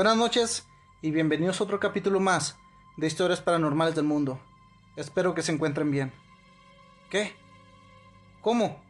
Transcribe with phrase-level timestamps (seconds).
[0.00, 0.66] Buenas noches
[1.02, 2.56] y bienvenidos a otro capítulo más
[2.96, 4.40] de Historias Paranormales del Mundo.
[4.96, 6.10] Espero que se encuentren bien.
[7.10, 7.34] ¿Qué?
[8.40, 8.80] ¿Cómo?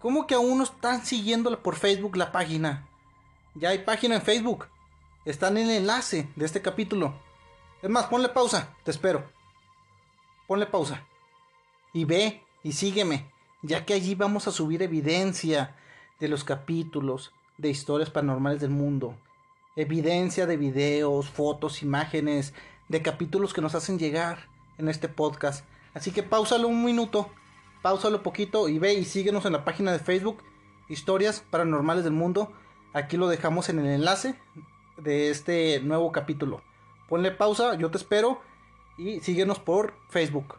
[0.00, 2.88] ¿Cómo que aún no están siguiendo por Facebook la página?
[3.54, 4.68] Ya hay página en Facebook.
[5.26, 7.12] Están en el enlace de este capítulo.
[7.82, 9.30] Es más, ponle pausa, te espero.
[10.46, 11.04] Ponle pausa.
[11.92, 13.30] Y ve y sígueme,
[13.60, 15.76] ya que allí vamos a subir evidencia
[16.18, 19.18] de los capítulos de historias paranormales del mundo.
[19.76, 22.54] Evidencia de videos, fotos, imágenes,
[22.88, 25.64] de capítulos que nos hacen llegar en este podcast.
[25.94, 27.28] Así que pausalo un minuto,
[27.82, 30.44] pausalo poquito y ve y síguenos en la página de Facebook,
[30.88, 32.52] Historias Paranormales del Mundo.
[32.92, 34.36] Aquí lo dejamos en el enlace
[34.96, 36.62] de este nuevo capítulo.
[37.08, 38.40] Ponle pausa, yo te espero
[38.96, 40.54] y síguenos por Facebook.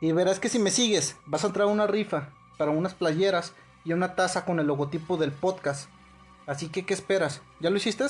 [0.00, 3.54] Y verás que si me sigues, vas a entrar a una rifa para unas playeras
[3.84, 5.90] y una taza con el logotipo del podcast.
[6.46, 7.42] Así que, ¿qué esperas?
[7.58, 8.04] ¿Ya lo hiciste?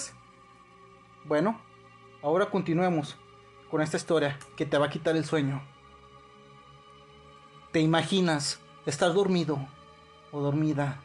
[1.27, 1.61] Bueno,
[2.23, 3.17] ahora continuemos
[3.69, 5.61] con esta historia que te va a quitar el sueño.
[7.73, 9.59] Te imaginas estar dormido
[10.31, 11.01] o dormida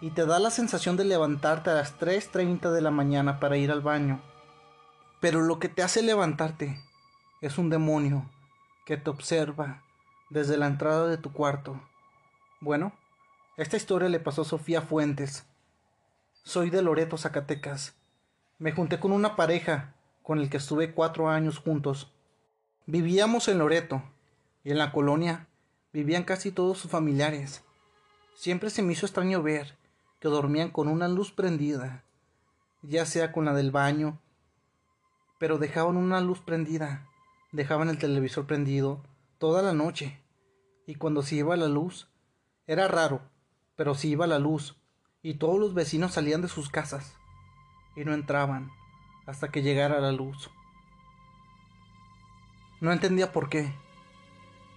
[0.00, 3.72] y te da la sensación de levantarte a las 3.30 de la mañana para ir
[3.72, 4.20] al baño.
[5.18, 6.80] Pero lo que te hace levantarte
[7.40, 8.30] es un demonio
[8.86, 9.82] que te observa
[10.30, 11.80] desde la entrada de tu cuarto.
[12.60, 12.92] Bueno,
[13.56, 15.46] esta historia le pasó a Sofía Fuentes.
[16.44, 17.97] Soy de Loreto, Zacatecas.
[18.58, 22.12] Me junté con una pareja con el que estuve cuatro años juntos.
[22.86, 24.02] Vivíamos en Loreto
[24.64, 25.46] y en la colonia
[25.92, 27.62] vivían casi todos sus familiares.
[28.34, 29.78] Siempre se me hizo extraño ver
[30.20, 32.02] que dormían con una luz prendida,
[32.82, 34.20] ya sea con la del baño,
[35.38, 37.08] pero dejaban una luz prendida,
[37.52, 39.04] dejaban el televisor prendido
[39.38, 40.20] toda la noche,
[40.84, 42.08] y cuando se iba la luz,
[42.66, 43.22] era raro,
[43.76, 44.76] pero se iba la luz,
[45.22, 47.17] y todos los vecinos salían de sus casas,
[47.98, 48.70] y no entraban
[49.26, 50.50] hasta que llegara la luz.
[52.80, 53.72] No entendía por qué.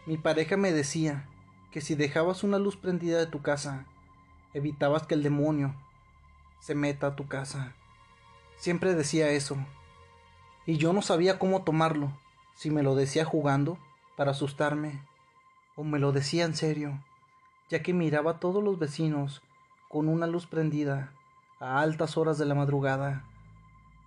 [0.08, 1.30] Mi pareja me decía
[1.72, 3.86] que si dejabas una luz prendida de tu casa,
[4.56, 5.76] evitabas que el demonio
[6.59, 7.76] se meta a tu casa.
[8.58, 9.56] Siempre decía eso.
[10.66, 12.12] Y yo no sabía cómo tomarlo,
[12.56, 13.78] si me lo decía jugando
[14.18, 15.03] para asustarme,
[15.76, 17.03] o me lo decía en serio,
[17.70, 19.44] ya que miraba a todos los vecinos
[19.90, 21.14] con una luz prendida
[21.61, 23.23] a altas horas de la madrugada.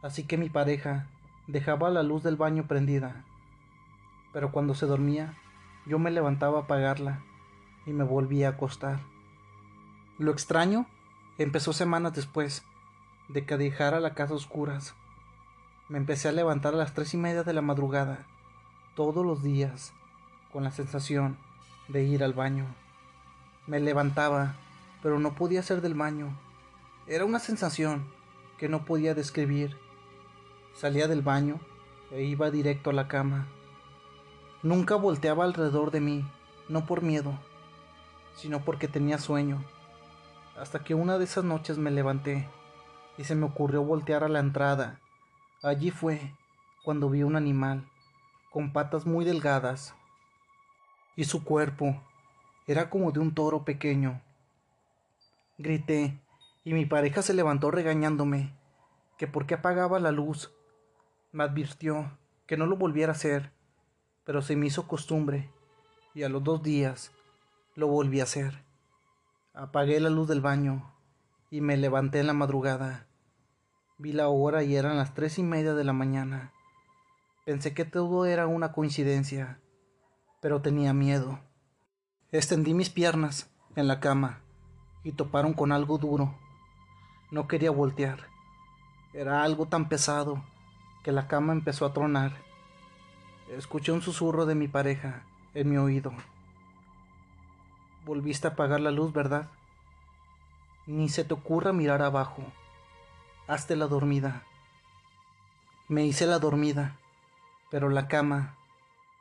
[0.02, 1.06] Así que mi pareja
[1.46, 3.24] dejaba la luz del baño prendida.
[4.32, 5.34] Pero cuando se dormía,
[5.86, 7.20] yo me levantaba a apagarla
[7.86, 8.98] y me volvía a acostar.
[10.18, 10.86] Lo extraño
[11.38, 12.64] empezó semanas después
[13.28, 14.94] de que dejara la casa a oscuras.
[15.88, 18.26] Me empecé a levantar a las tres y media de la madrugada,
[18.96, 19.92] todos los días,
[20.52, 21.36] con la sensación
[21.88, 22.66] de ir al baño.
[23.68, 24.56] Me levantaba,
[25.02, 26.34] pero no podía hacer del baño.
[27.06, 28.06] Era una sensación
[28.58, 29.76] que no podía describir.
[30.74, 31.60] Salía del baño
[32.10, 33.46] e iba directo a la cama.
[34.62, 36.24] Nunca volteaba alrededor de mí,
[36.68, 37.38] no por miedo,
[38.34, 39.62] sino porque tenía sueño
[40.56, 42.48] hasta que una de esas noches me levanté
[43.18, 45.00] y se me ocurrió voltear a la entrada.
[45.62, 46.34] Allí fue
[46.84, 47.88] cuando vi un animal
[48.50, 49.94] con patas muy delgadas
[51.16, 52.00] y su cuerpo
[52.66, 54.22] era como de un toro pequeño.
[55.58, 56.20] Grité
[56.64, 58.56] y mi pareja se levantó regañándome
[59.18, 60.52] que por qué apagaba la luz.
[61.30, 63.52] Me advirtió que no lo volviera a hacer,
[64.24, 65.50] pero se me hizo costumbre
[66.14, 67.12] y a los dos días
[67.74, 68.64] lo volví a hacer.
[69.52, 70.94] Apagué la luz del baño
[71.50, 73.06] y me levanté en la madrugada.
[73.98, 76.52] Vi la hora y eran las tres y media de la mañana.
[77.44, 79.60] Pensé que todo era una coincidencia,
[80.40, 81.40] pero tenía miedo.
[82.32, 84.40] Extendí mis piernas en la cama
[85.04, 86.36] y toparon con algo duro.
[87.30, 88.28] No quería voltear.
[89.12, 90.42] Era algo tan pesado
[91.02, 92.32] que la cama empezó a tronar.
[93.48, 95.22] Escuché un susurro de mi pareja
[95.54, 96.12] en mi oído.
[98.04, 99.48] Volviste a apagar la luz, ¿verdad?
[100.86, 102.42] Ni se te ocurra mirar abajo.
[103.46, 104.42] Hazte la dormida.
[105.88, 106.96] Me hice la dormida,
[107.70, 108.56] pero la cama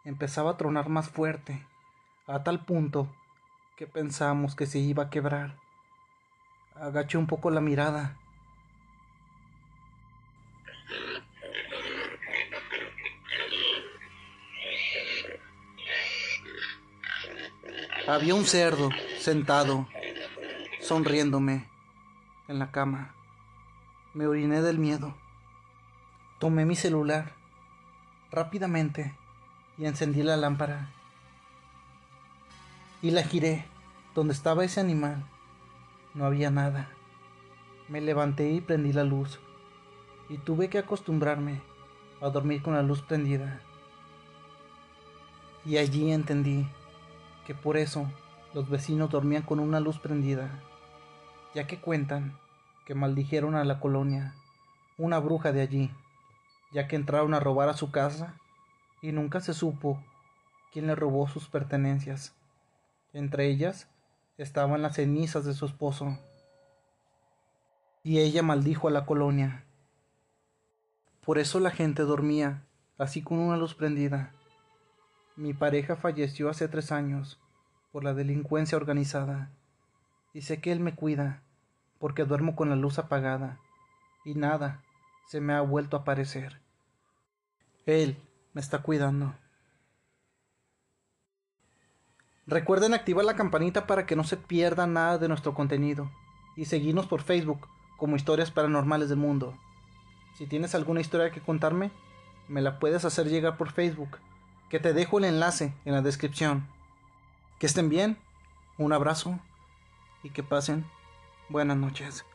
[0.05, 1.65] empezaba a tronar más fuerte,
[2.27, 3.07] a tal punto
[3.75, 5.62] que pensamos que se iba a quebrar.
[6.75, 8.17] Agaché un poco la mirada.
[18.07, 18.89] Había un cerdo
[19.19, 19.87] sentado,
[20.81, 21.69] sonriéndome,
[22.49, 23.15] en la cama.
[24.13, 25.15] Me oriné del miedo.
[26.39, 27.31] Tomé mi celular
[28.29, 29.15] rápidamente
[29.77, 30.89] y encendí la lámpara.
[33.01, 33.65] Y la giré
[34.13, 35.23] donde estaba ese animal.
[36.13, 36.89] No había nada.
[37.87, 39.39] Me levanté y prendí la luz.
[40.29, 41.61] y tuve que acostumbrarme
[42.21, 43.59] a dormir con la luz prendida.
[45.65, 46.65] Y allí entendí
[47.45, 48.09] que por eso
[48.53, 50.49] los vecinos dormían con una luz prendida,
[51.53, 52.37] ya que cuentan
[52.85, 54.33] que maldijeron a la colonia
[54.97, 55.91] una bruja de allí,
[56.71, 58.35] ya que entraron a robar a su casa
[59.01, 60.01] y nunca se supo
[60.71, 62.35] quién le robó sus pertenencias.
[63.11, 63.89] Entre ellas
[64.37, 66.17] estaban las cenizas de su esposo.
[68.03, 69.65] Y ella maldijo a la colonia.
[71.25, 72.65] Por eso la gente dormía,
[72.97, 74.33] así con una luz prendida.
[75.35, 77.39] Mi pareja falleció hace tres años
[77.91, 79.51] por la delincuencia organizada.
[80.33, 81.41] Y sé que él me cuida,
[81.99, 83.59] porque duermo con la luz apagada,
[84.25, 84.83] y nada
[85.27, 86.59] se me ha vuelto a aparecer.
[87.85, 88.17] Él
[88.53, 89.33] me está cuidando.
[92.45, 96.11] Recuerden activar la campanita para que no se pierda nada de nuestro contenido
[96.57, 99.53] y seguirnos por Facebook como Historias Paranormales del Mundo.
[100.37, 101.91] Si tienes alguna historia que contarme,
[102.49, 104.17] me la puedes hacer llegar por Facebook,
[104.69, 106.67] que te dejo el enlace en la descripción.
[107.59, 108.17] Que estén bien,
[108.77, 109.39] un abrazo
[110.21, 110.85] y que pasen
[111.47, 112.25] buenas noches.